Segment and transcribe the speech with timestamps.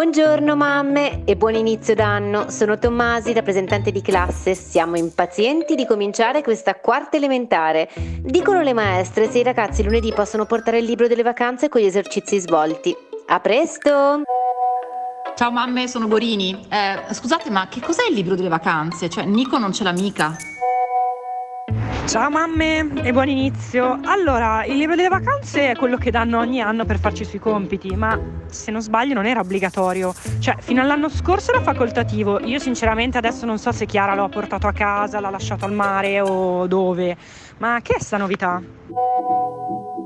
[0.00, 2.48] Buongiorno mamme e buon inizio d'anno.
[2.48, 4.54] Sono Tommasi, rappresentante di classe.
[4.54, 7.86] Siamo impazienti di cominciare questa quarta elementare.
[8.22, 11.84] Dicono le maestre se i ragazzi lunedì possono portare il libro delle vacanze con gli
[11.84, 12.96] esercizi svolti.
[13.26, 14.22] A presto!
[15.36, 16.66] Ciao mamme, sono Borini.
[16.70, 19.10] Eh, scusate, ma che cos'è il libro delle vacanze?
[19.10, 20.34] Cioè, Nico non ce l'ha mica.
[22.10, 24.00] Ciao mamme e buon inizio.
[24.02, 27.94] Allora, il libro delle vacanze è quello che danno ogni anno per farci sui compiti,
[27.94, 30.12] ma se non sbaglio non era obbligatorio.
[30.40, 32.40] Cioè, fino all'anno scorso era facoltativo.
[32.40, 35.72] Io sinceramente adesso non so se Chiara lo ha portato a casa, l'ha lasciato al
[35.72, 37.16] mare o dove.
[37.58, 38.60] Ma che è sta novità?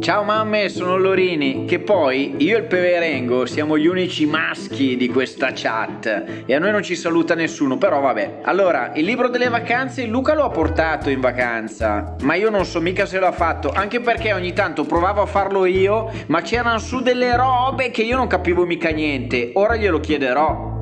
[0.00, 5.08] Ciao mamme, sono Lorini, che poi io e il Peverengo siamo gli unici maschi di
[5.08, 8.40] questa chat e a noi non ci saluta nessuno, però vabbè.
[8.42, 12.80] Allora, il libro delle vacanze Luca lo ha portato in vacanza, ma io non so
[12.80, 17.00] mica se l'ha fatto, anche perché ogni tanto provavo a farlo io, ma c'erano su
[17.00, 19.50] delle robe che io non capivo mica niente.
[19.54, 20.77] Ora glielo chiederò.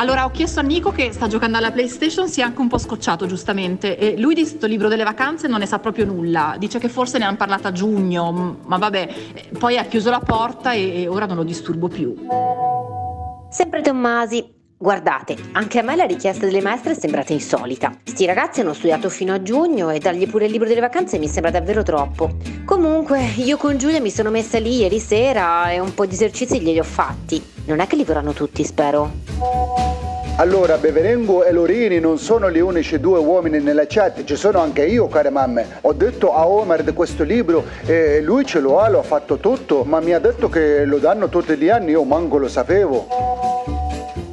[0.00, 2.78] Allora, ho chiesto a Nico che sta giocando alla PlayStation, si è anche un po'
[2.78, 3.98] scocciato, giustamente.
[3.98, 6.56] E lui di questo libro delle vacanze non ne sa proprio nulla.
[6.58, 9.08] Dice che forse ne hanno parlato a giugno, ma vabbè.
[9.58, 12.14] Poi ha chiuso la porta e, e ora non lo disturbo più.
[13.50, 14.56] Sempre Tommasi.
[14.78, 17.92] Guardate, anche a me la richiesta delle maestre è sembrata insolita.
[18.02, 21.28] Sti ragazzi hanno studiato fino a giugno e dargli pure il libro delle vacanze mi
[21.28, 22.36] sembra davvero troppo.
[22.64, 26.58] Comunque, io con Giulia mi sono messa lì ieri sera e un po' di esercizi
[26.58, 27.44] glieli ho fatti.
[27.66, 29.12] Non è che li vorranno tutti, spero.
[30.40, 34.86] Allora, Beverengo e Lorini non sono gli unici due uomini nella chat, ci sono anche
[34.86, 35.66] io, care mamme.
[35.82, 39.36] Ho detto a Omar di questo libro e lui ce lo ha, lo ha fatto
[39.36, 43.06] tutto, ma mi ha detto che lo danno tutti gli anni, io manco lo sapevo.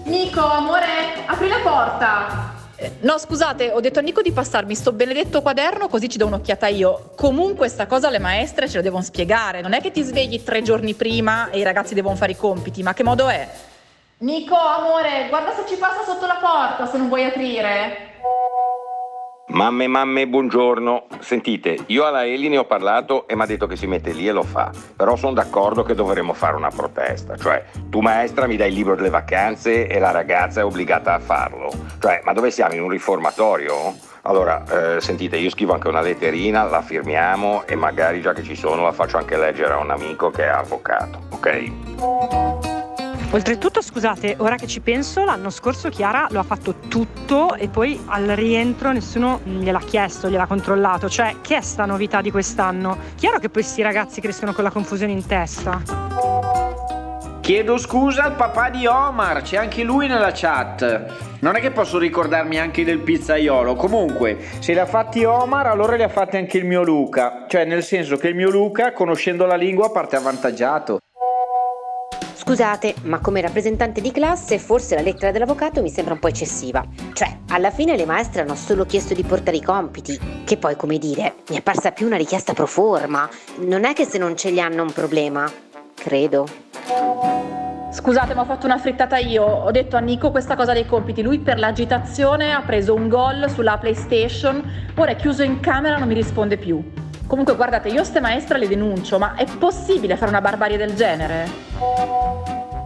[0.06, 0.85] Nico, amore,
[1.25, 2.53] apri la porta.
[3.01, 6.68] No, scusate, ho detto a Nico di passarmi sto benedetto quaderno così ci do un'occhiata
[6.68, 7.12] io.
[7.18, 9.59] Comunque sta cosa le maestre ce lo devono spiegare.
[9.59, 12.81] Non è che ti svegli tre giorni prima e i ragazzi devono fare i compiti,
[12.81, 13.45] ma che modo è?
[14.20, 18.16] Nico, amore, guarda se ci passa sotto la porta se non vuoi aprire.
[19.50, 21.06] Mamme, mamme, buongiorno.
[21.20, 24.28] Sentite, io alla Eli ne ho parlato e mi ha detto che si mette lì
[24.28, 24.72] e lo fa.
[24.96, 27.38] Però sono d'accordo che dovremmo fare una protesta.
[27.38, 31.20] Cioè, tu maestra mi dai il libro delle vacanze e la ragazza è obbligata a
[31.20, 31.72] farlo.
[32.00, 32.74] Cioè, ma dove siamo?
[32.74, 33.96] In un riformatorio?
[34.24, 34.64] Allora,
[34.96, 38.82] eh, sentite, io scrivo anche una letterina, la firmiamo e magari già che ci sono
[38.82, 42.56] la faccio anche leggere a un amico che è avvocato, ok?
[43.30, 48.02] Oltretutto, scusate, ora che ci penso, l'anno scorso Chiara lo ha fatto tutto e poi
[48.06, 51.10] al rientro nessuno gliel'ha chiesto, gliel'ha controllato.
[51.10, 52.98] Cioè, che è sta novità di quest'anno?
[53.16, 55.82] Chiaro che poi questi ragazzi crescono con la confusione in testa.
[57.42, 61.40] Chiedo scusa al papà di Omar, c'è anche lui nella chat.
[61.40, 63.76] Non è che posso ricordarmi anche del pizzaiolo.
[63.76, 67.46] Comunque, se li ha fatti Omar, allora li ha fatti anche il mio Luca.
[67.48, 71.00] Cioè, nel senso che il mio Luca, conoscendo la lingua, parte avvantaggiato.
[72.47, 76.81] Scusate, ma come rappresentante di classe forse la lettera dell'avvocato mi sembra un po' eccessiva.
[77.12, 80.97] Cioè, alla fine le maestre hanno solo chiesto di portare i compiti, che poi, come
[80.97, 83.30] dire, mi è parsa più una richiesta pro forma.
[83.66, 85.52] Non è che se non ce li hanno un problema,
[85.94, 86.47] credo.
[87.91, 89.44] Scusate, ma ho fatto una frittata io.
[89.44, 91.22] Ho detto a Nico questa cosa dei compiti.
[91.22, 94.63] Lui per l'agitazione ha preso un gol sulla PlayStation,
[94.96, 96.81] ora è chiuso in camera, non mi risponde più.
[97.27, 101.50] Comunque guardate, io ste maestre le denuncio, ma è possibile fare una barbarie del genere?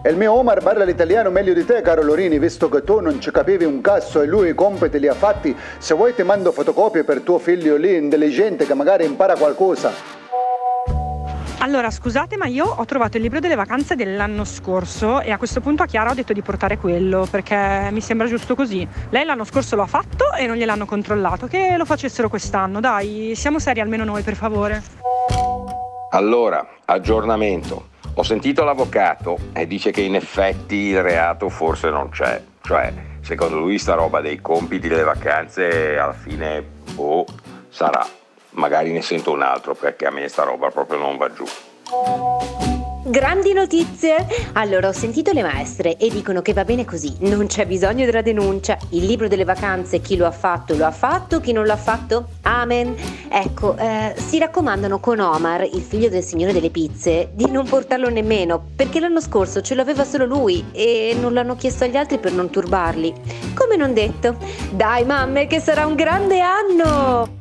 [0.04, 3.22] E il mio Omar parla l'italiano meglio di te, caro Lorini, visto che tu non
[3.22, 5.56] ci capivi un cazzo e lui i compiti li ha fatti.
[5.78, 10.21] Se vuoi ti mando fotocopie per tuo figlio lì, intelligente, che magari impara qualcosa.
[11.64, 15.62] Allora, scusate, ma io ho trovato il libro delle vacanze dell'anno scorso e a questo
[15.62, 18.88] punto a Chiara ho detto di portare quello perché mi sembra giusto così.
[19.10, 22.80] Lei l'anno scorso lo ha fatto e non gliel'hanno controllato, che lo facessero quest'anno.
[22.80, 24.82] Dai, siamo seri almeno noi, per favore.
[26.10, 27.90] Allora, aggiornamento.
[28.16, 32.42] Ho sentito l'avvocato e dice che in effetti il reato forse non c'è.
[32.64, 32.92] Cioè,
[33.22, 36.66] secondo lui sta roba dei compiti delle vacanze alla fine,
[36.96, 37.24] boh,
[37.70, 38.04] sarà.
[38.52, 41.46] Magari ne sento un altro perché a me sta roba proprio non va giù.
[43.04, 44.28] Grandi notizie!
[44.54, 48.22] Allora, ho sentito le maestre e dicono che va bene così, non c'è bisogno della
[48.22, 48.78] denuncia.
[48.90, 51.78] Il libro delle vacanze, chi lo ha fatto, lo ha fatto, chi non lo ha
[51.78, 52.96] fatto, amen.
[53.28, 58.08] Ecco, eh, si raccomandano con Omar, il figlio del signore delle pizze, di non portarlo
[58.08, 62.34] nemmeno, perché l'anno scorso ce l'aveva solo lui e non l'hanno chiesto agli altri per
[62.34, 63.14] non turbarli.
[63.56, 64.38] Come non detto.
[64.70, 67.41] Dai, mamme, che sarà un grande anno!